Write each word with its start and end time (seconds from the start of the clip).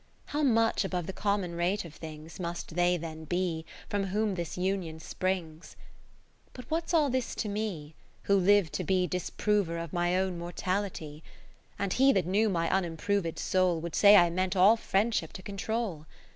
How 0.25 0.41
much 0.41 0.83
above 0.83 1.05
the 1.05 1.13
common 1.13 1.53
rate 1.53 1.85
of 1.85 1.93
things 1.93 2.39
Must 2.39 2.69
they 2.73 2.97
then 2.97 3.25
be, 3.25 3.65
from 3.87 4.05
whom 4.05 4.33
this 4.33 4.57
union 4.57 4.99
springs 4.99 5.75
t 5.77 5.77
But 6.53 6.65
what's 6.71 6.91
all 6.91 7.11
this 7.11 7.35
to 7.35 7.47
me, 7.47 7.93
who 8.23 8.35
live 8.35 8.71
to 8.71 8.83
be 8.83 9.05
Disprover 9.07 9.77
of 9.77 9.93
my 9.93 10.17
own 10.17 10.39
mortality? 10.39 11.21
20 11.75 11.75
And 11.85 11.93
he 11.93 12.11
that 12.13 12.25
knew 12.25 12.49
my 12.49 12.67
unimproved 12.71 13.37
soul. 13.37 13.79
Would 13.81 13.93
say 13.93 14.15
I 14.15 14.31
meant 14.31 14.55
all 14.55 14.75
friendship 14.75 15.33
to 15.33 15.43
control. 15.43 16.07